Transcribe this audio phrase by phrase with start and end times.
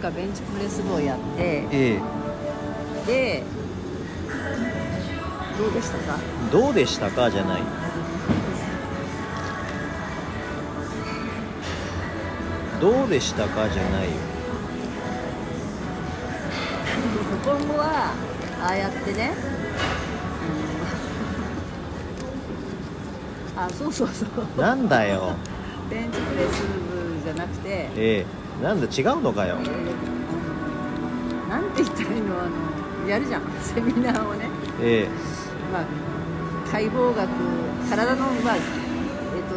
[0.00, 2.00] がベンチプレス部をやってえ
[3.06, 3.42] で
[5.58, 6.18] どうでしたか？
[6.48, 7.62] えどうでしたかじゃない。
[12.80, 14.10] どうでしたかじゃないよ。
[17.44, 18.14] 今後は
[18.62, 19.32] ああやってね、
[23.54, 24.60] うん、あそうそうそう。
[24.60, 25.34] なんだよ。
[25.90, 29.56] ベンチプレス部じゃなくてええなんだ違うのかよ。
[31.48, 32.46] なんて言ったらいいのあ
[33.04, 33.42] のやるじゃん。
[33.62, 34.48] セミナーをね、
[34.80, 35.08] え
[35.72, 35.84] まあ、
[36.70, 37.28] 解剖学
[37.90, 38.62] 体の、まあえっ
[39.48, 39.54] と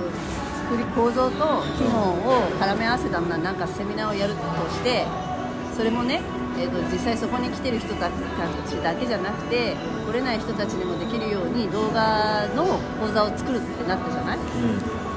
[0.69, 4.39] 作り構造と機能を絡め合わせたななんかセミナーをやると
[4.73, 5.05] して
[5.75, 6.21] それもね、
[6.59, 8.11] えっと実際そこに来てる人たち
[8.81, 9.75] だけじゃなくて
[10.09, 12.63] 来れない人たちにもできるように動画の
[12.99, 14.37] 講座を作るってなったじゃない？
[14.37, 14.65] えう
[15.09, 15.12] ん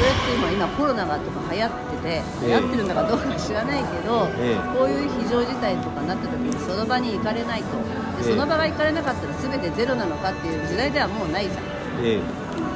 [0.00, 4.60] それって今今コロナがとか流行ってて流行ってるのかどうか知らないけど、ええ。
[4.72, 7.76] こういう非常事態とかになった時にその場に行かれないと。
[7.76, 7.84] で
[8.24, 8.32] ええ。
[8.32, 11.64] その場が行かれなかったら全てゼロなのかっていう時代ではもうないじゃん。
[12.02, 12.20] ええ。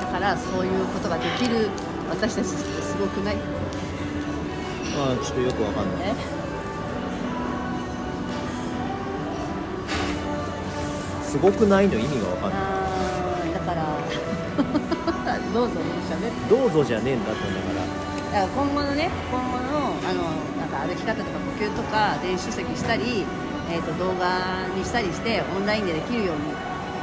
[0.04, 1.70] だからそういうことができる
[2.10, 3.36] 私たちってすごくない？
[4.94, 6.08] まあちょっとよくわかんない。
[6.10, 6.14] え？
[11.24, 12.83] すごくないの意味がわかんない
[15.54, 15.78] どうぞ
[16.10, 17.74] 喋ってどうぞじゃねえんだとだから。
[17.78, 20.24] だから今後のね今後のあの
[20.58, 23.24] なんか歩き方とか呼吸とか電子書籍したり、
[23.70, 26.42] えー、と動画にしたりしてオンラインでできるように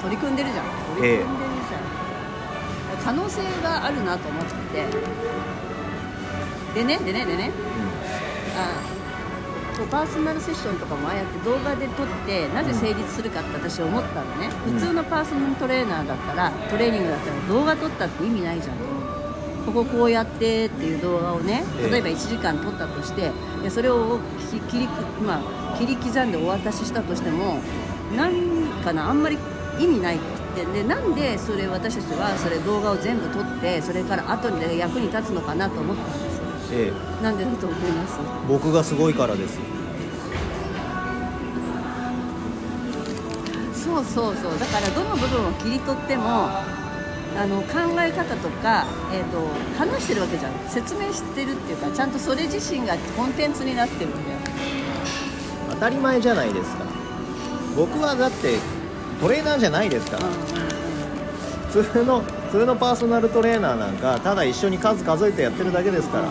[0.02, 0.66] 取り組んでるじゃん。
[0.98, 4.86] 取り組んでるじゃん、可能性があるなと思ってて。
[6.76, 7.52] でねでねでね。
[8.58, 9.01] あ
[9.82, 14.74] こうパーソナルセッションとかもああやって動画で撮ってなぜ成立するかって私思ったのね、うん。
[14.76, 18.76] 普通のパーソナルトレーナーだったらトレーニングだったら動画撮ったって意味ないじゃん
[19.66, 21.90] こここうやってっていう動画をねええ。
[21.92, 23.32] 例えば1時間撮ったとして
[23.64, 24.20] でそれを
[24.52, 24.88] き切り,、
[25.26, 25.42] ま
[25.74, 27.60] あ、切り刻んでお渡ししたとしても
[28.16, 28.34] なん
[28.84, 29.38] かなあんまり
[29.80, 30.42] 意味ないって。
[30.52, 36.44] でなんでそれ私たちはそれ動画を全部撮ってそれから後で役に立つのかなと思ったんですよ。
[36.74, 37.24] ええ。
[37.24, 38.20] なんでだと思います？
[38.50, 39.58] 僕がすごいからです
[43.92, 44.60] そうそうそう。
[44.60, 49.46] だからどの部分を切り取ってもあの考え方とか、えー、と
[49.78, 50.54] 話してるわけじゃん。
[50.70, 54.38] 説明してるっていうかちゃんとそれ自身がコンテンツになってるんだよ。
[55.72, 56.86] 当たり前じゃないですか。
[57.76, 58.58] 僕はだって
[59.20, 60.24] トレーナーじゃないですから。
[61.72, 66.30] 普通の普通のパーソナルトレーナーなんかただ一緒に数数えてやってるだけですから。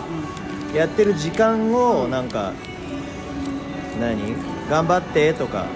[0.79, 2.53] やってる時間をなんか
[4.01, 4.35] 何？
[4.71, 5.67] 頑張ってとか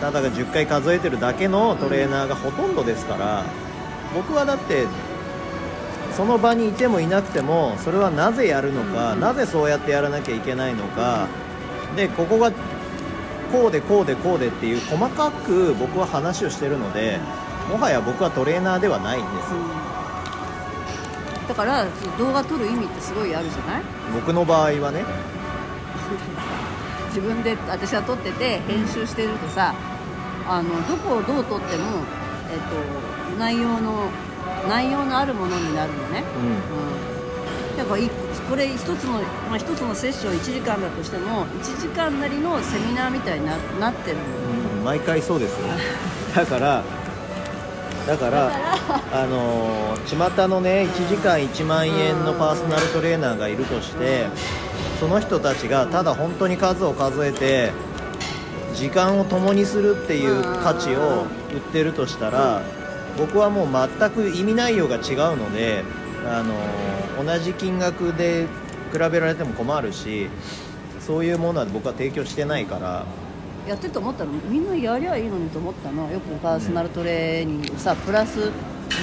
[0.00, 3.44] ただが10回数えてるだけのトレーナーがほとんどですから
[4.14, 4.86] 僕はだって
[6.16, 11.28] その場にいてもいなくてもそれはなぜやるのか、なぜそうやってやらなきゃいけないのか
[11.96, 12.50] でここが
[13.52, 17.18] こうでこうでこうでっていう細かく僕は話をしてるので
[17.70, 19.58] もはや僕はトレーナーではないんですよ。
[21.48, 21.84] だから
[22.18, 23.82] 動画撮る意味ってすごいあるじゃない？
[24.14, 25.04] 僕の場合はね
[27.10, 29.74] 自分で私は撮ってて編集してるとさ
[30.48, 32.02] あのどこをどう撮っても、
[32.50, 34.10] えっと内容の
[34.68, 36.24] 内容のあるものになるのね、
[37.70, 38.10] うん、だからい
[38.48, 39.12] これ一つの、
[39.48, 44.22] まあ、一つのセッション1時間だとしても1時間なりのセミナーみたいにななってるの。
[44.22, 45.68] うん、うん、毎回そうですよ。
[46.34, 46.82] だから
[48.06, 48.50] だから
[49.12, 54.26] あのー巷のね1時間1万円のパーソナルトレーナーがいるとして
[55.00, 57.72] その人たちがただ本当に数を数えて
[58.74, 61.24] 時間を共にするっていう価値を
[61.54, 62.62] 売ってるとしたら
[63.16, 63.68] 僕はもう
[63.98, 65.82] 全く意味内容が違うので、
[66.26, 68.46] あのー同じ金額で
[68.90, 70.30] 比べられても困るし
[71.00, 73.04] そういうものは僕は提供してないから。
[73.68, 76.10] やってて思ったのみんなやりゃいいのにと思ったの。
[76.10, 78.52] よくパーソナルトレーニングさ、プラスに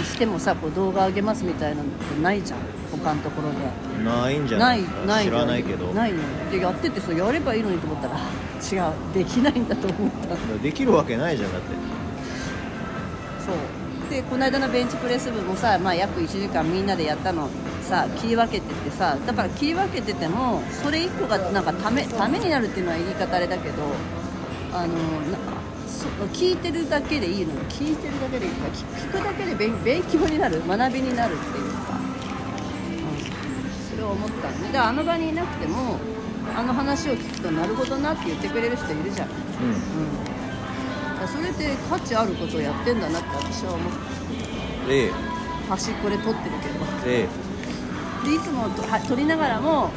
[0.03, 2.59] してもさこう動画上げますみたいなのってないじゃん
[2.91, 3.57] 他のところで。
[4.03, 5.93] ないんじゃなないない知らないけど。
[5.93, 6.19] ないの？
[6.51, 8.93] でやっててそうやればいいのにと思ったら違う。
[9.13, 10.35] できないんだと思った。
[10.63, 11.67] できるわけないじゃんだって。
[13.45, 14.09] そう。
[14.09, 17.49] でこの間のベンチプレス部もさ、まあ、約1時間みんなでやったの。
[17.81, 23.75] さ切り分けてってさだから切り分けててもそれ1個がなんかためためになるっていうのは言い方あれだけど
[24.73, 25.37] あのな
[25.87, 27.53] そ聞いてるだけでいいの。
[27.53, 28.51] よ聞いてるだけでいい。
[28.51, 30.61] から聞聞くだけで勉勉強になる。
[30.67, 31.96] 学びになるっていうか、うん、
[34.07, 35.99] それを思ったのねだからあの場にいなくても
[36.55, 39.27] あの話を聞くとなるほどなって言ってくれる人いるじゃん。
[39.27, 43.91] ううん、だからそれって価値あることをやってんだなって私は思う
[44.87, 45.11] んええ。
[45.67, 46.85] 端っこで撮ってるけど。
[47.05, 47.27] え
[48.23, 49.91] でいつも撮りながらも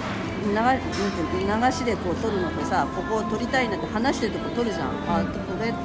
[0.44, 4.88] 流流しでこう撮るのとさここを撮りたいなって話してるとこ撮るじゃん。
[5.06, 5.78] あこれって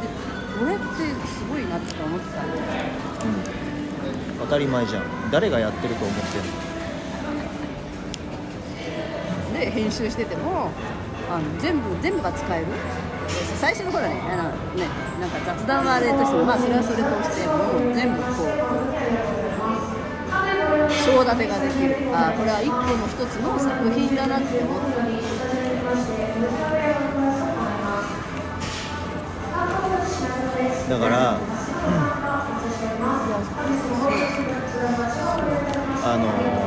[0.59, 0.85] これって
[1.27, 2.41] すごいなって思ってた。
[2.43, 2.61] んだよ
[3.25, 4.39] うん。
[4.39, 5.03] 当たり前じゃん。
[5.31, 6.74] 誰がやってると思ってんの？
[9.55, 10.69] で編集してても
[11.31, 12.65] あの全部全部が使える。
[12.67, 12.73] で
[13.57, 14.85] 最初の頃はねあのね
[15.19, 17.53] なんか雑談はあれとしてもまあそれはそれとしても
[17.89, 18.47] う全部こう
[20.91, 21.95] 章立てができる。
[22.13, 25.05] あこれは一個の一つの作品だなって思った。
[30.89, 31.39] だから
[36.03, 36.64] あのー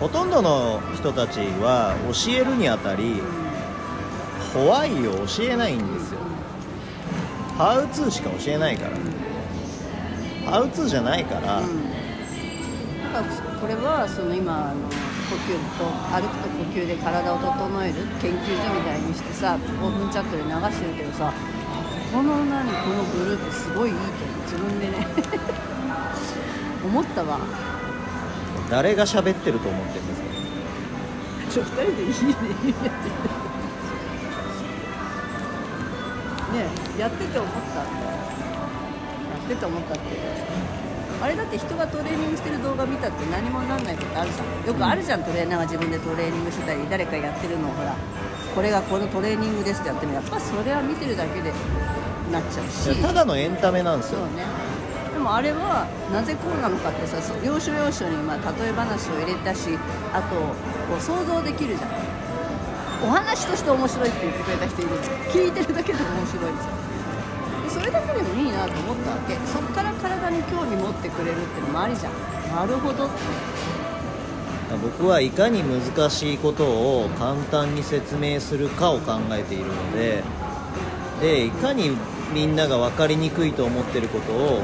[0.00, 3.22] ほとんどの人たちは教えるにあたり
[4.52, 6.20] ホワイを教えないんですよ。
[7.56, 10.50] ハウツーしか教えないから。
[10.50, 11.94] ハウツーじゃないから、うん
[13.14, 13.22] か
[13.60, 14.82] これはその今あの
[15.30, 21.32] 呼吸と歩くと呼吸で体を整える研究所みたいにしてさオープンチャットで流してるけどさ
[22.12, 24.02] この何このグループすごいいいと
[24.42, 25.06] 自分でね。
[26.84, 27.38] 思ったわ。
[28.70, 30.28] 誰が喋ってると思ってるんですか？
[31.52, 32.34] ちょ2人でいいね。
[36.54, 36.66] ね
[36.96, 37.84] えやってて思ったや
[39.44, 40.02] ってて思ったって。
[41.22, 44.66] あれだって人がトレーニングしてる動画見たって何もなんないことあるじゃん。
[44.66, 47.94] よくあるじゃん、トレーナーが自分でトレーニングしてたり誰かやってるのをほら。
[48.54, 51.52] これがこのトレーニングですってやってもやっぱそれは見てるだけで
[52.30, 53.02] なっちゃうし。
[53.02, 54.26] ただのエンタメなんですよ。
[54.26, 54.36] ね。
[54.36, 54.44] で
[55.24, 59.72] もあれはなぜこうなのかってさ要所要所にまあ例え話を入れたし
[60.12, 61.90] あとこう想像できるじゃん
[63.02, 72.12] お話として面白いって言ってくれた人いるじゃん聞いてるだけでも面白いじゃんそれだけでもいいなと思ったわけそっから体に興味持ってくれるってのもありじゃん
[72.54, 73.14] なるほどって
[74.82, 80.22] 僕はいかに難しいことを簡単に説明するかを考えているので
[81.20, 81.96] でいかに
[82.32, 84.62] みんなが分かりにくいと思ってることを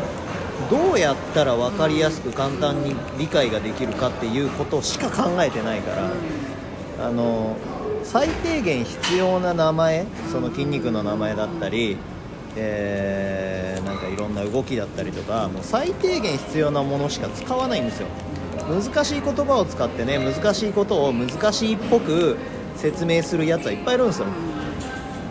[0.68, 7.56] どうやったら分かりやすく簡単に理解ができるかっていうことしか考えてないからあの
[8.04, 11.96] 最低限必要な名前その筋肉の名前だったり、
[12.56, 18.08] えーなんかいろんな動きだったりとかもう最低限必要なものしか使わないんですよ。
[18.68, 22.36] 難しい言葉を使ってね難しいことを難しいっぽく
[22.76, 24.26] 説明するやつはいっぱいいるんですよ。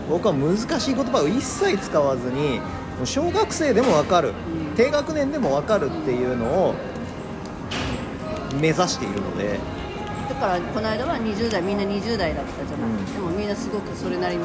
[0.10, 2.60] 僕は難しい言葉を一切使わずに
[3.06, 4.34] 小学生でも分かる
[4.76, 6.76] 低学年でも分かるっていうのを
[8.60, 9.60] 目指しているので。
[10.30, 13.14] だからこの間は20代みんな20代だったじゃない、うん。
[13.14, 14.44] でもみんなすごくそれなりに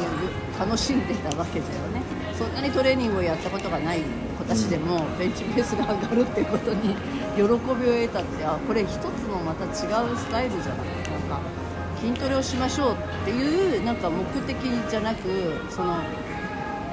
[0.59, 2.03] 楽しんでたわけだよね。
[2.37, 4.01] そんなにトレーニングをやったことがない
[4.37, 6.97] 子たちでもベンチプレスが上がるっていうことに
[7.37, 10.87] 喜びを得たってあこれ一つのまた違うスタイルじゃない
[11.29, 11.41] なんか
[12.01, 14.57] 筋トレをしましょうっていうなんか目的
[14.91, 15.29] じゃなく
[15.71, 15.97] その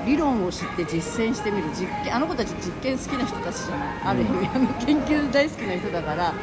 [0.05, 3.87] 理論を知って実践してみる実験あの子たち実験好きな人たちじゃない。
[4.05, 6.33] ある意味あの研究大好きな人だから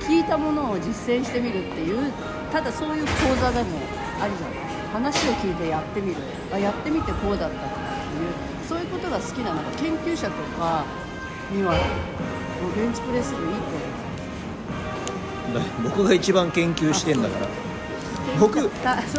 [0.00, 2.12] 聞いたものを実践してみるっていう
[2.52, 3.10] ただそういう講
[3.40, 3.78] 座でも
[4.20, 4.58] ありじゃない。
[4.92, 6.16] 話を聞いてやってみる。
[6.52, 7.68] あやってみてこうだったっていう
[8.66, 10.84] そういうことが好きななんか研究者とか
[11.52, 11.78] にはも
[12.68, 13.76] うベンチプレス部いいと思
[15.52, 15.54] う。
[15.54, 15.60] だ
[15.90, 17.46] 僕が一番研究してんだから
[18.38, 18.70] 僕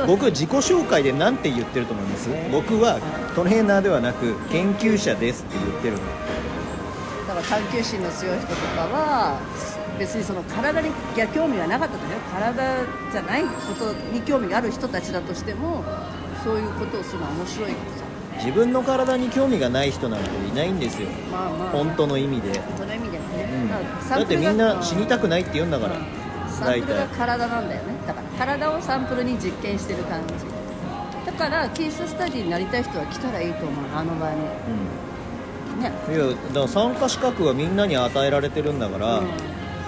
[0.07, 2.29] 僕自己紹介で何て言ってると思います？
[2.51, 3.00] 僕は
[3.35, 5.99] トレーナーではなく研究者ですって言ってるの
[7.28, 9.39] だから探求心の強い人とかは
[9.99, 10.92] 別にその体に
[11.33, 15.83] 興味がなかったとね体じゃないことに興味がある人たちだとしても
[16.44, 17.75] そういうことをするのは面白いじ
[18.45, 21.09] 自分の体に興味がない人なんていないんですよ。
[21.30, 21.69] まあまあ。
[21.71, 23.68] 本当の意味で、本当の意味ではね、うん。
[23.68, 25.95] からサだってみんな死にたくないないって言うんだから
[26.59, 27.18] サンプルが大体。
[27.18, 27.94] 体なんだよね。
[28.06, 30.33] だから体をサンプルに実験してる感じ。
[31.25, 34.35] だからケーススタディになりたい人は来たらいいと思うあの場に。
[35.81, 39.28] ねうん、いやだから参加資格はみんなに与えられてるんだから、うん。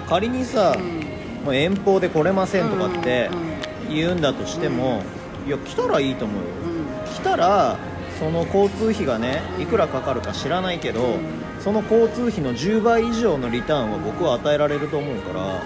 [0.07, 1.45] 仮にさ、うん。
[1.45, 5.03] もう遠方で来れませんとかってうん言うんだとしても、
[5.45, 6.43] いや来たらいいと思うよ。
[7.05, 7.13] うん。
[7.13, 7.77] 来たら
[8.19, 11.41] その交通費がねいくらかかるか知らないけど、うん。
[11.59, 15.61] その交通費の10倍以上のリターンは僕は与えられると思うから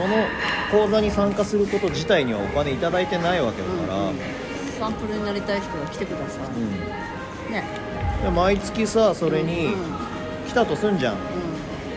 [0.00, 0.16] その
[0.70, 4.16] 講座に参加すること自体にはお金いただいてないわけだから、うん。
[4.78, 7.52] サンプルになりたい人は来てください、うん。
[7.52, 7.64] ね。
[8.22, 9.76] で毎月さそれにうん。
[10.48, 11.16] 来たとすんじゃん。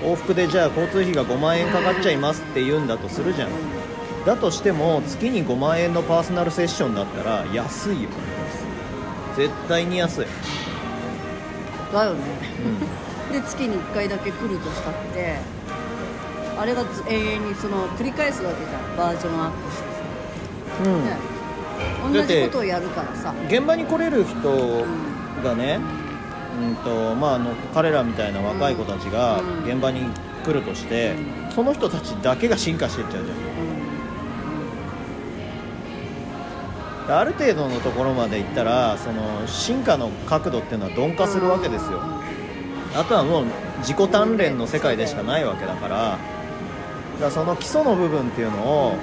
[0.03, 3.49] 往復でじゃあ交通費が5万円かかっちゃいますって言うんだとするじゃん。
[4.25, 8.09] だとしても月に5万円のパーソナルセッションだったら安いよ。
[9.37, 10.25] 絶対に安い、
[11.93, 12.19] だよね。
[13.29, 13.31] うん。
[13.31, 15.37] で月に1回だけ来るとしたって
[16.57, 19.87] あれがず永遠にその繰り返すわけじゃんバージョンアップして
[20.83, 21.05] さ、うん。
[21.05, 21.17] ね。
[22.11, 23.33] 同じことをやるからさ。
[23.47, 24.85] 現場に来れる人
[25.43, 25.79] がね、
[26.61, 29.65] うんとまあ、あの彼らみたいな若い子たちがうん。
[29.65, 30.01] 現場に
[30.45, 31.15] 来るとして、
[31.55, 33.37] その人たちだけが進化していっちゃうじゃん。
[37.07, 41.99] である程度のところまでいったらその進化の角度っていうのは鈍化するわけですよ。
[42.95, 43.45] あとはもう
[43.79, 46.17] 自己鍛錬の世界でしかないわけだから
[47.23, 48.97] だその基礎の部分っていうのを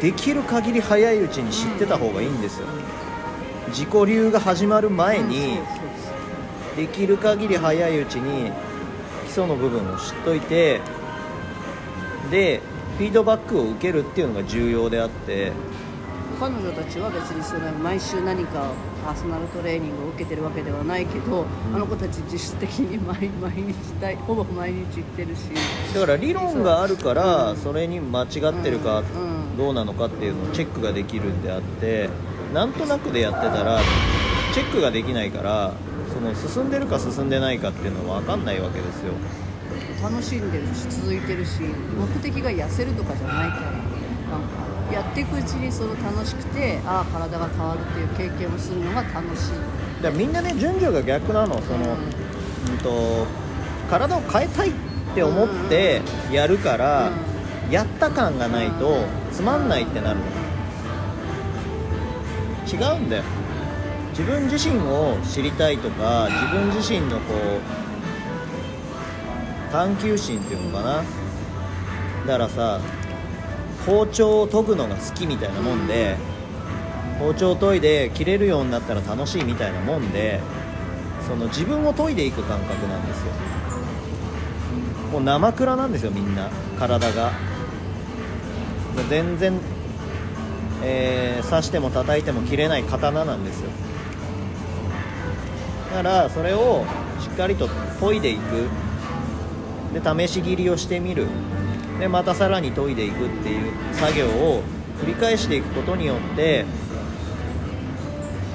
[0.00, 2.66] できる限り早いうちに知ってた方がいいんですよ。
[3.68, 5.58] 自己流が始まる前に
[6.76, 8.50] できる限り早いうちに
[9.24, 10.80] 基礎の部分を知っといて
[12.30, 12.60] で
[12.98, 15.52] フィードバックを受けるっていうのが重要であって。
[16.38, 18.72] 彼女たちは別にそれは毎週何か
[19.04, 21.44] パーソナルトレーニングを受けてるわけではないけど、
[21.74, 23.74] あの子たち実質的に毎 毎日
[24.26, 25.40] ほぼ毎日行ってるし
[25.94, 29.56] だから理論があるからそれに間違ってるかうん。
[29.56, 32.08] どうなのかっていうのをチェックができるんであって
[32.52, 33.78] なんとなくでやってたら
[34.52, 35.72] チェックができないから
[36.12, 39.12] その進んでるか進んでないかっていうのは分かんないわけですよ。
[40.02, 43.72] 楽しんでるし続いてるし目的が痩せるとかじゃないから
[44.92, 47.84] やっていくうちにその楽しくてああ体が変わるっ
[48.16, 49.52] ていう経験をするのが楽しい。
[50.02, 51.96] だみんなね順序が逆なのその、
[52.70, 53.26] うん、と
[53.90, 54.72] 体を変えたいっ
[55.14, 57.10] て思ってやるから、
[57.70, 60.26] やった感がないとつまんないってなるの。
[62.66, 63.22] 違うんだよ。
[64.10, 67.60] 自分自身を知りたいとか自分自身のこう
[69.72, 71.02] 探求心っていうのかな。
[72.26, 72.80] だからさ
[73.86, 76.16] 包丁を研ぐのが好きみたいなもんで、
[77.18, 80.40] 包丁を研いで切れるようになったら楽しいみたいなもんで
[81.26, 83.26] その自分を研いでいく感覚なんですよ。
[85.12, 86.50] もう生蔵なんですよみんな。
[86.78, 87.32] 体が。
[89.08, 89.58] 全然、
[90.82, 93.70] えー刺しても叩いても切れない刀なんですよ。
[95.90, 96.84] だからそれを
[97.20, 97.68] しっかりと
[98.00, 98.68] 研いでいく。
[99.92, 101.28] で試し切りをしてみる。
[101.98, 104.62] でまたさらに研いでいくっていう作業を
[105.00, 106.64] 繰り返していくことによって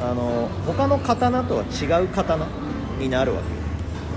[0.02, 2.48] あの他の刀とは違う刀
[3.00, 3.60] になるわけ。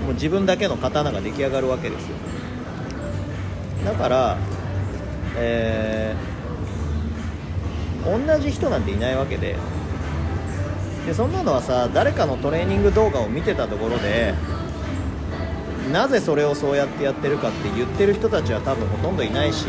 [0.05, 2.15] もう自分だけの刀が出来上がるわけですよ。
[3.85, 4.37] だから、
[5.37, 6.33] えー
[8.05, 9.55] 同じ人なんていないわけで。
[11.05, 14.33] でそんなのはさ誰かのトレーニング動画を見てたところで
[15.91, 19.65] なぜそれをそうやってやってるかって言ってる人たちは多分ほとんどいないし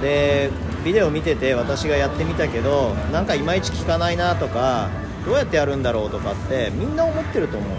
[0.00, 0.50] で
[0.84, 4.88] ビデオ見てて私がやってみたけどなんかいまいち効かないなとか
[5.26, 7.70] どうやってやるんだろうとかってみんな思ってると思う。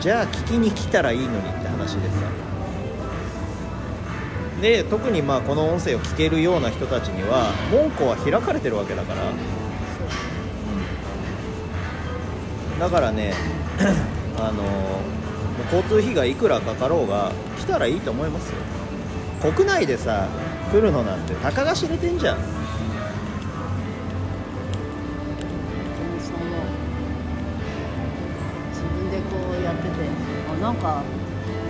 [0.00, 2.16] じゃあ聞きに来たらいいのにって話でさ
[4.60, 9.22] で特にまあこの音声を聞けるような人たちには門戸は開かれてるわけだから、
[12.78, 13.32] だからね
[14.38, 14.62] あの
[15.72, 18.56] 交通費がいくらかかろうが来たらいいと思いますよ。
[19.52, 20.26] 国内でさ
[20.72, 22.38] 来るのなんてたかが知れてんじゃん。
[28.70, 29.88] 自分でこうやってて
[30.58, 31.02] あなんか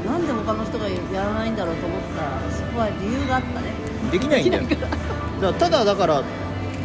[0.06, 3.66] なんで他の人がやらないんだろうと思ったらそこは理由があったね。
[4.10, 4.64] できないんだよ。
[5.40, 6.22] だただだから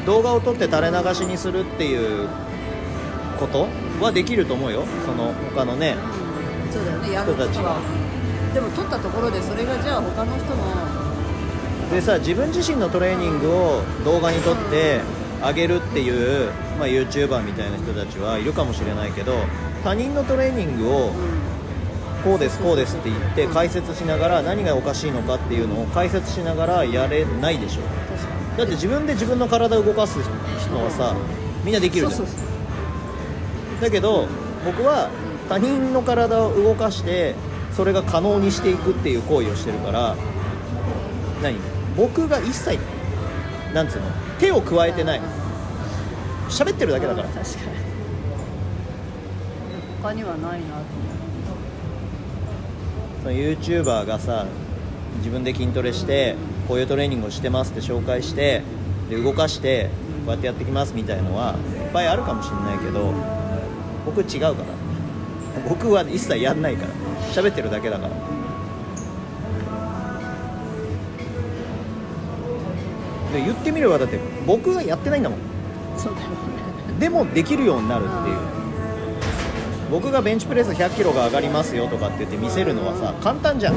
[0.06, 2.28] 動画を撮って垂れ流しにするっていう
[3.40, 3.68] こと
[4.06, 4.84] はできると思うよ。
[5.06, 5.96] その他のね
[6.66, 6.74] うん。
[6.74, 7.12] そうだよね。
[7.12, 7.58] やる人たち。
[7.58, 7.78] がは。
[8.54, 15.02] でも取ったところでそれがじゃあ他の人のでさ自分自身のトレーニングを動画に撮って
[15.42, 19.34] あげるっていう、まあ、YouTuber みたいな人たちはいるかもしれないけど
[19.84, 21.14] 他人のトレーニングをうん。
[22.24, 27.82] こうですこうですって言って解説しながら何がおかしいのかっていうのを解説しながらやれないでしょ。
[28.58, 30.18] だって自分で自分の体を動かす
[30.70, 31.16] のはさ
[31.64, 32.49] みんなできるじゃん
[33.82, 34.28] だけど
[34.66, 35.10] 僕は
[35.48, 37.36] 他人の体を動かして
[37.72, 40.16] それが可能にしていくっていう行為をしてるから
[41.42, 41.56] 何？
[41.96, 42.78] 僕が一切
[43.74, 44.06] なんつうの？
[44.40, 45.22] 手を加えてない。
[46.50, 47.28] 喋ってるだけだから。
[47.28, 47.68] うん確かに。
[50.02, 50.80] 他にはないなと思
[53.22, 54.46] その YouTuber がさ
[55.18, 56.36] 自分で筋トレして
[56.68, 58.64] こういうトレーニングをしてますって紹介して
[59.10, 59.90] で動かして
[60.26, 61.56] こうやってやってきますみたいのは
[61.86, 63.14] いっぱいあるかもしれないけど
[64.16, 64.56] 僕違うから。
[65.68, 66.94] 僕は一切やんないから。
[67.32, 68.14] 喋ってるだけだから。
[73.34, 75.40] で言ってみればだって僕がやってないんだもん。
[75.40, 75.42] う
[75.98, 76.36] そうだよね。
[77.00, 78.38] でもできるようになるっていう。
[79.92, 83.76] 僕がベンチプレス1 0 0キロが上がりますよとかって言って見せるのはさ簡単じゃん。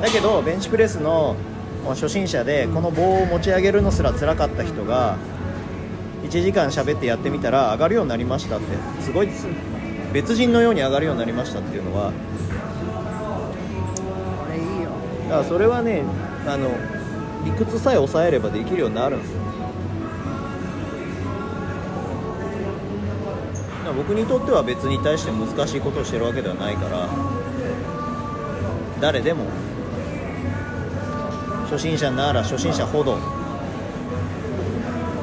[0.00, 1.36] だけどベンチプレスの
[1.88, 5.16] 初心者でこの棒を持ち上げるのすら辛かった人が
[6.22, 8.66] 1時間喋ってやってみたら上がるようになりましたって
[9.02, 9.28] すごい
[10.12, 12.12] 別人のように上がるようになりましたっていうのは
[14.38, 14.90] これいいよ。
[15.28, 16.02] だからそれはね
[16.46, 16.70] あの
[17.44, 19.40] 理屈さえ抑えればできるようになるんですよ。
[23.96, 27.08] 僕にとっては別に対して難しいことをしてるわけではないから
[29.00, 29.46] 誰でも
[31.68, 33.18] 初心者なら初心者ほど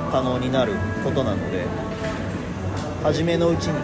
[0.07, 0.73] 可能になる
[1.03, 1.65] ことなので
[3.03, 3.79] 初めのうちに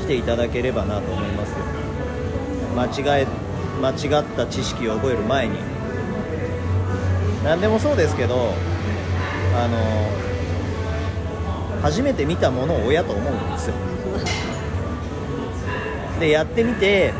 [0.00, 1.54] 来ていただければなと思います
[2.74, 2.86] 間
[3.18, 3.26] 違え
[3.80, 5.58] 間違った知識を覚える前に。
[7.44, 8.54] 何でもそうですけど
[9.56, 9.76] あの
[11.82, 13.74] 初めて見たものを親と思うんですよ。
[16.20, 17.12] でやってみて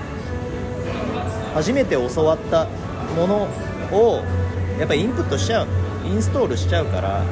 [1.55, 2.69] 初めて教わった
[3.17, 3.49] もの
[3.91, 4.23] を
[4.79, 5.82] やっぱりインプットしちゃう。
[6.07, 7.25] インストールしちゃうから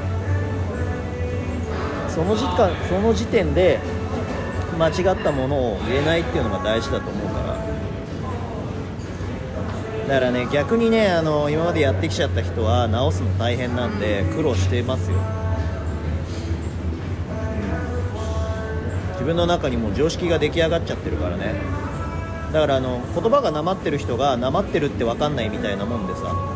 [2.08, 3.78] その時間その時点で
[4.78, 7.50] 間違ったものを言えないっていうのが大事だと思うから。
[10.08, 15.40] だからね逆にねあの今までやってきちゃった人は直すの大変なんで苦労してますよ、うん
[19.20, 21.52] 自分の中にも常識が出来上がっちゃってるからね。
[22.54, 26.50] だからあの言葉がなまってる人がなまってるって分かんないみたいなもんでさ。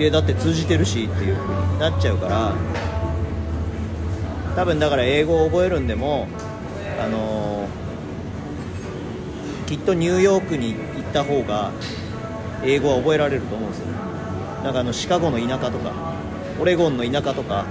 [0.00, 2.54] いやだって通じてるしっていう風になっちゃうから
[4.56, 6.26] 多分だから英語を覚えるんでも
[6.98, 7.68] あの
[9.66, 11.70] きっとニューヨークに行った方が
[12.64, 13.88] 英語は覚えられると思うんですよ。
[14.64, 15.92] なんかあのシカゴの田舎とか
[16.58, 17.66] オレゴンの田舎とか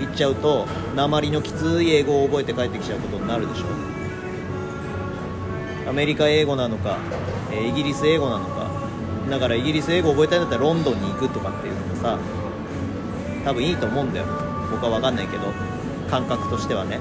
[0.00, 3.66] 行っちゃうと鉛のきつい英語を覚えて帰ってきちゃうことになるでしょ。
[5.90, 6.96] アメリカ英語なのか、
[7.52, 8.83] イギリス英語なのか
[9.30, 12.18] だからイギリス英語覚えたいんだったらロンドンに行くとかっていうのもさ
[13.44, 14.26] 多分いいと思うんだよ。
[14.70, 15.52] 僕は分かんないけど
[16.10, 17.00] 感覚としてはね。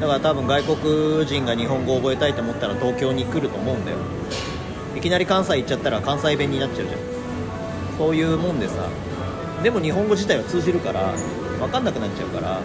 [0.00, 3.98] だから多分外国人が日本語を覚えたいと思ったら東京に来ると思うんだよ。
[4.96, 7.00] いきなり関西行っちゃったら関西弁になっちゃうじゃん。
[7.96, 8.88] そういうもんでさ。
[9.62, 11.12] でも日本語自体は通じるから
[11.58, 12.60] 分かんなくなっちゃうから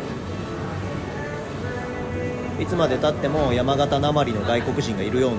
[2.60, 5.38] いつまでたっても山形なまりの外国人がいるように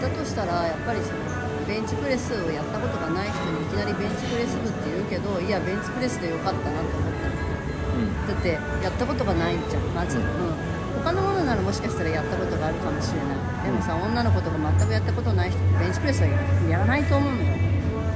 [0.00, 1.20] だとしたらやっぱりその
[1.68, 7.40] ベンチプレスをやったことがない人にいきなりベンチプレス部って言うけどいやベンチプレスでよかったなと思ったの
[8.26, 9.82] だってやったことがないじゃん。
[9.94, 10.24] まず、うん。
[11.02, 13.64] 他のものならもしかしたらやったことがあるかもしれない。
[13.66, 16.28] でもさ女の子とか全くやったことない人ってベンチプレスは
[16.68, 17.42] やらないと思うの。
[17.42, 17.70] ようん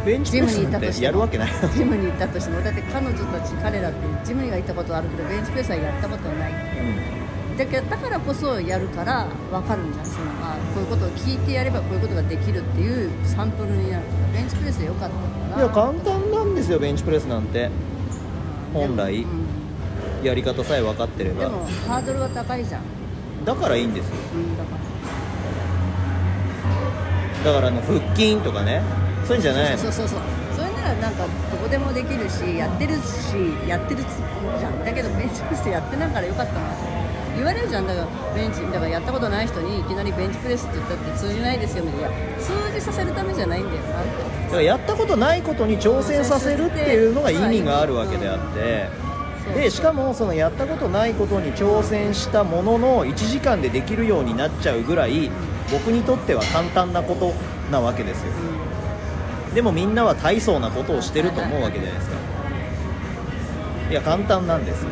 [0.04, 1.52] ベンチプレスってやるわけない。
[1.74, 2.60] ジムに行ったとしても。
[2.62, 7.23] だって彼女たち彼らってジムには行ったことあるけどベンチプレスはやったことないって
[7.56, 15.22] だけどだからこそやるから分かるんじゃんそのあこういうことを聞いてやればこういうことができるっていうサンプルになるからベンチプレスでよかったか
[15.56, 17.70] いらや簡単なんですよベンチプレスなんて。
[18.72, 19.22] 本来。
[19.22, 19.44] うん
[20.24, 21.44] やり方さえ分かってれば。
[21.44, 22.82] でもハードルは高いじゃん、
[23.44, 24.14] だからいいんですよ。
[24.34, 24.70] うん、だか
[27.44, 27.52] ら。
[27.52, 28.80] だからあの腹筋とかね。
[29.26, 29.72] そういうんじゃない。
[29.72, 30.20] のそうそうそう。
[30.56, 33.36] それならなんかどこでもできるしやってるし
[33.68, 34.00] やってる
[34.58, 34.82] じゃん。
[34.82, 36.60] だけどベンチプレスやってないからよかったな
[37.36, 37.86] 言われるじゃん。
[37.86, 43.88] だからベンチだからやったことない人にいきなりベンチプレスって言ったって通じないですよみたいな通じさせるためじゃないんだよな。
[43.88, 48.88] だからやったことないことに挑戦させるっていうのが意味があるわけであって
[49.60, 55.30] でしかもそのやったことないことに挑戦したものの1時間でできるようになっちゃうぐらい
[55.70, 57.34] 僕にとっては簡単なこと
[57.70, 58.32] なわけですよ。
[59.54, 62.16] でもみんなは大層なことをしてると思うわけじゃないですか。
[63.90, 64.88] いや簡単なんですよ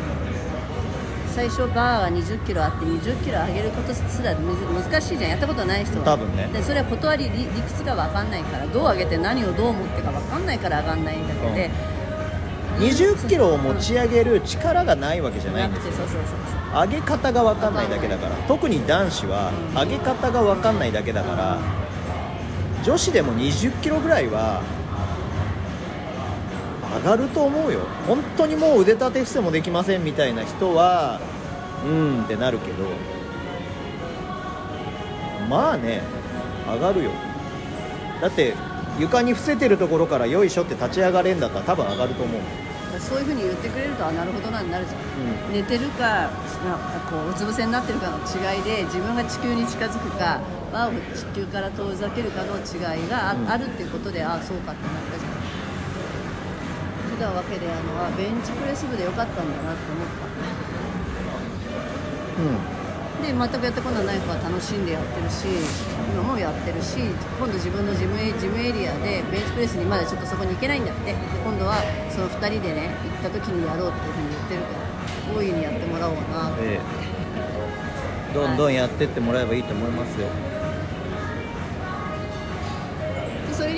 [1.33, 5.31] 最初バーが2 0キロあって2 0キロ上げることすら難しいじゃん。
[5.31, 6.05] やったことない人は。
[6.05, 6.47] 多分ね。
[6.53, 11.71] でそれは断り理理屈が分かんないからどう上げて何をどう思ってか分かんないから上がんないんだけど、で
[12.79, 15.93] 20キロを持ち上げる力がないわけじゃないんですよ。
[16.73, 18.35] 上げ方が分かんないだけだから。
[18.47, 21.57] 特に男子は上げ方が分かんないだけだから
[22.83, 24.61] 女子でも20キロぐらいは
[26.97, 27.79] 上がると思うよ。
[28.07, 31.19] 本当にもう腕立て伏せもできませんみたいな人は
[31.85, 32.83] うーんってなるけど。
[35.49, 36.01] まあね
[36.67, 37.11] 上がるよ。
[38.21, 38.53] だって
[38.99, 42.41] 床に伏せてるところからよいしょって立ち上がれんだったら多分上がると思う。
[42.99, 46.29] そういうふうに言ってくれるとあなるほどなになるじゃん、寝てるか
[47.09, 50.39] こううつ伏せになってるかの違いで自分が地球に近づくか
[50.71, 53.49] 輪を地球から遠ざけるかの違いがあ,、うん。
[53.49, 55.12] あるっていうことでああそうかってなっ
[57.23, 60.27] たわけであのあベンチプレス部でよかったんだなって思った。
[63.23, 65.47] で全くやったことない子は楽しんでやってるし
[66.11, 66.99] 今もやってるし
[67.39, 71.13] 今度自分のジムエジムエリアでベンチプレスにまだちょっとそこに行けないんだって。
[71.13, 71.79] で今度は
[72.11, 72.91] その2人でね
[73.23, 74.67] 行った時にやろうっていうふうに言ってるか
[75.31, 76.75] ら大いにやってもらおうなって。
[76.75, 78.33] ええ。
[78.33, 80.27] どんどんやってってもらえばいいと思いますよ。
[80.27, 80.62] でそ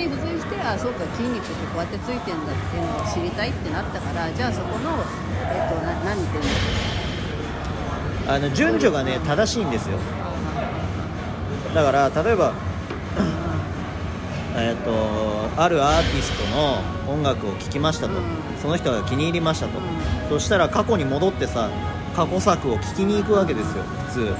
[0.06, 5.02] に付随してあそうか筋肉ってこうやってついてんだっていうのを知りたいってなったからじゃあそこの
[5.52, 6.44] えっとな何ていう
[8.26, 8.32] の？
[8.32, 9.98] あの順序がね正しいんですよ。
[11.74, 12.52] だから例えば
[14.56, 14.90] えっと
[15.62, 16.80] あるアーティストの
[17.12, 18.22] 音楽を聴きましたと、うん。
[18.60, 19.84] その人が気に入りましたと、うん。
[20.28, 21.70] そしたら過去に戻ってさ
[22.16, 24.34] 過去作を聴きに行くわけですよ普通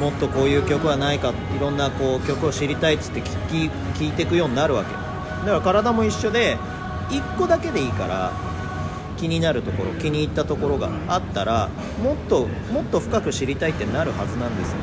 [0.00, 4.92] もっとこういう曲はないかいろんなこう曲を知りたいっつって聴き聴いていくようになるわけ。
[4.92, 6.56] だから体も一緒で
[7.10, 8.32] 1個だけでいいから
[9.16, 11.68] 気になるところ気に入ったところがあったら
[12.02, 14.76] もっともっと深く知りたいってなるはずなんですよ。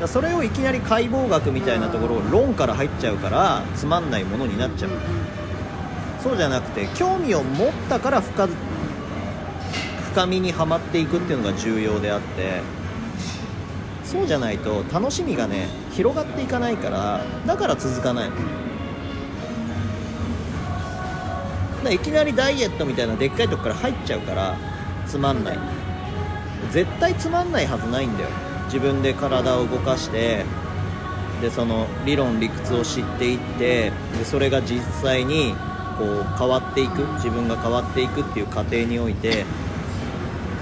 [0.00, 4.90] だそれをいきなり解剖学みたいなところを論から入っちゃうからつまんないものになっちゃう。
[6.22, 8.48] そうじゃなくて興味を持ったから深
[10.12, 12.60] 深みにはまっていくっていうのが重要であって
[14.10, 18.30] そうじゃないと楽しみがね広がっていかないからだから続かない。
[18.30, 18.36] の
[21.84, 24.56] だいきなりダイエットみたいなでっかいとこから入っちゃうから
[25.06, 25.58] つまんない。
[26.70, 28.30] 絶対つまんないはずないんだよ。
[28.64, 30.44] 自分で体を動かして
[31.42, 35.54] でその理論理屈を知っていってでそれが実際に
[35.98, 39.44] こう変わっていく自分が変わっていくっていう過程において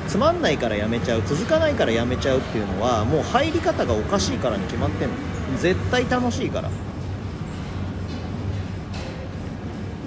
[0.08, 5.14] つまんないからやめちゃう続かないからやめちゃうっていうのはもう入り方がおかしいからに決まってんの。
[5.58, 6.70] 絶対楽しいから。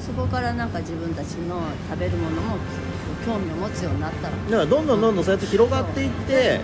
[0.01, 2.57] そこからなんか自分たちの食べるものも
[3.25, 4.35] 興味を持つようになったら。
[4.35, 6.61] だからどんどんどんどんそうやって広がっていって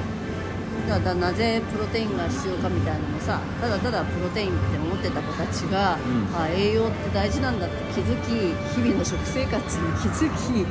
[0.90, 6.36] だからなぜプロテインが必要かみたいなのもさただただプロテインって思ってた子たちが、うん。
[6.36, 8.30] あ栄養って大事なんだって気づき
[8.76, 10.66] 日々の食生活に気づき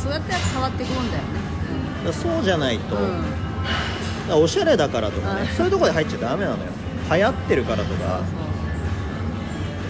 [0.00, 1.43] そうやって変わっていくもんだよね
[2.12, 3.00] そうじゃないと、う
[4.38, 5.42] ん、おしゃれだからとかね。
[5.42, 6.70] あそういうところで入っちゃダメなのよ。
[7.10, 8.20] 流行ってるからとか。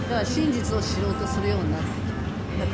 [0.09, 1.91] だから真実を知ろうとするようになってき
[2.59, 2.67] た、う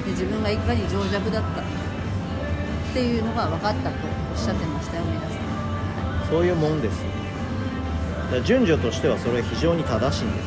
[0.00, 1.60] ん、で自分がいかに情弱だった。
[1.60, 1.64] っ
[2.94, 3.96] ていうのが分かったと
[4.32, 5.30] おっしゃってましたよ皆さん。
[6.30, 7.04] そういうもんです。
[8.44, 10.46] 順序としてはそれは非常に正しいんです。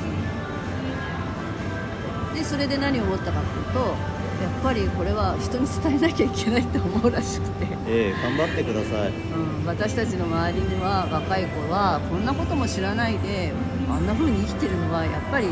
[2.36, 3.95] でそれで何を思ったかっていうと
[4.70, 9.10] ぱりこれは人に伝えなきゃいけないって思うらしくて、ええ頑張ってください。
[9.10, 13.52] うん、私たちの周りには若い子はこんなことも知らないで
[13.90, 15.48] あんな風に生きてるのはやっぱり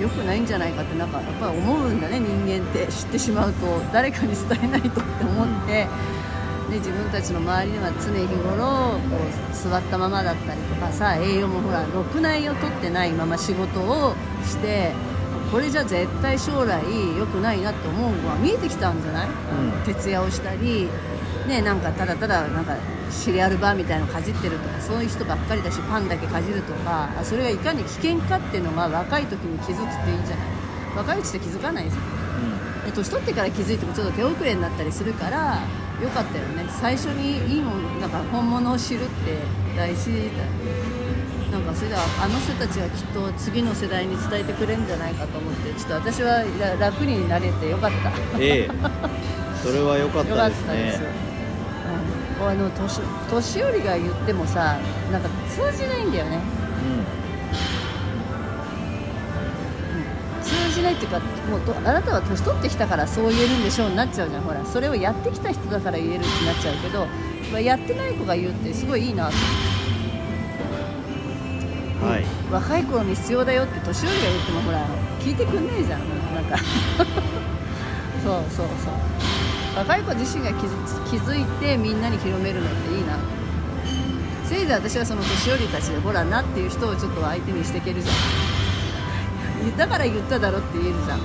[0.00, 2.86] 良くないんじゃないかってなんかやっぱり思うんだね人間って。
[2.86, 5.88] 知ってしまうと誰かに伝えないとって思って。
[6.70, 14.92] で自分たちの周りには常日頃こう座ったままだったりとかさ栄養もほらろくな栄養取ってないまま仕事をして
[15.52, 16.82] これじゃ絶対将来
[17.18, 19.94] 良くないなって思うのは見えてきたんじゃない、うん。
[19.94, 20.88] 徹夜をしたり、
[21.46, 22.74] ね、なんかただただなんか
[23.10, 30.46] シリアルバーみたいなのかじってるとかそういう人ばっかりだしパンだけかじるとかあそれがいかに危険かっていうのが若い時に気づくっていいんじゃない？
[30.96, 32.00] 若いうちって気づかないですよ
[32.86, 35.60] で年取ってから気づいてもちょっと手遅れになったりするから
[36.02, 36.64] よかったよね。
[36.80, 39.38] 最初にいいものなんか本物を知るって
[39.76, 40.28] 大事だよ
[41.52, 48.10] なんかそれではあの人たちはきっと次の世代に伝えてくれるんじゃないかと思ってちょっと私はら楽になれてよかった。
[48.40, 48.70] ええ。
[49.62, 51.06] それは良かっよかったですね。
[52.40, 54.78] うん、あの年年寄りが言ってもさ
[55.12, 56.40] なんか通じないんだよね。
[60.42, 64.42] 通じないっていうかもうとあなたは年取ってきたからそう言えるんでしょうになっちゃうじゃん。
[64.42, 67.06] ほらそれをやってきた人だから言えるってなっちゃうけど
[67.52, 69.71] まあやってない子が言うってすごいいいなとうん
[72.02, 72.24] はい。
[72.50, 74.86] 若い頃に必要だよって年寄りが言ってもほら
[75.20, 76.00] 聞いてくんねえじゃん。
[76.34, 76.56] なんか。
[78.22, 79.12] そうそうそう。
[79.76, 83.16] 若い子自身が気づ気づいてみんなに広めるのっていいな。
[84.44, 89.76] せいぜい私はその年寄りたちでほらなっていう人をちょっと相手にしていけるじゃん。
[89.78, 91.24] だから言っただろって言えるじゃん、ね、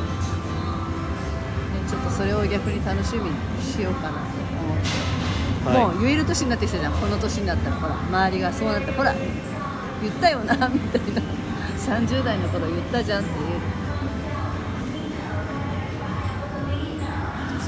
[1.90, 4.18] ちょっとそれを逆に楽しみにしようかなと
[4.62, 4.76] 思
[5.74, 5.96] って、はい。
[5.96, 6.94] もう言える年になってきたじゃん。
[6.94, 9.14] この年になったらほら周りがそうなってほら
[10.02, 11.22] 言ったよなみたいな。
[11.78, 13.78] 30代の頃言ったじゃんっていう。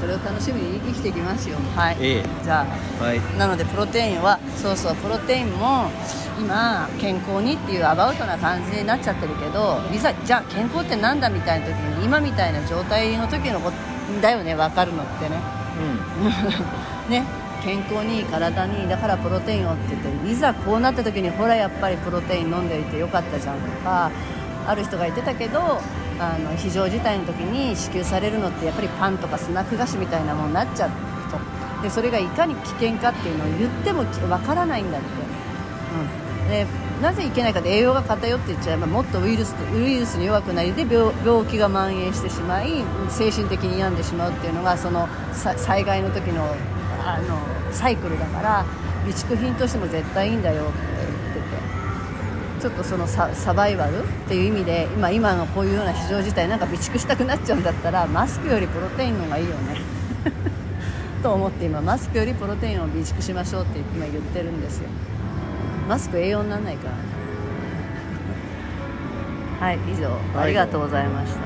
[0.00, 1.58] それを楽しみに生きていきますよ。
[1.76, 2.66] はい、えじゃ
[3.00, 3.20] あはい。
[3.38, 5.90] なのでプロテインはそうそうプロテインも
[6.38, 13.70] 今健康にっていうアバウトな感じになっちゃってるけどいざじゃあ健康ってなんだみたいな時に今みたいな状態の時のこ
[14.22, 15.36] だよね分かるのってね。
[17.10, 17.24] ね
[17.62, 24.10] 健康にいい体にいいだからプロテインをって言っていざこうなった時にほらやっぱりプロテイン飲んでいてよかったじゃんとか
[24.66, 25.80] ある人が言ってたけど
[26.20, 30.90] あの非常事態の時に支給されるのってやっぱりパンとかスナック菓子みたいなものになっちゃう
[31.30, 31.60] と。
[31.82, 35.06] でそれがいかに危険かっていうのを言ってもわからないんだって、
[36.42, 36.66] うん、で
[37.00, 46.54] なぜいけないかって栄養が偏っていっちゃえばもっとウイルスウイルスに弱くなりで病病気が蔓延してしまい精神的に病んでしまうっていうのがその災害の時の
[47.14, 47.38] あの
[47.72, 48.64] サイクルだから
[49.04, 50.72] 備蓄品としても絶対いいんだよって
[51.34, 59.80] 言っててちょっとそのサバイバルっていう意味で今今のこういうような非常事態なんか備蓄したくなっちゃうんだったらマスクよりプロテインの方がいいよね。
[61.22, 64.88] と思って今マスクよりプロテインを備蓄しましょうって今言ってるんですよ。
[65.88, 66.88] マスク栄養にならないか
[69.60, 70.10] らはい以上。
[70.38, 71.40] ありがとうございました、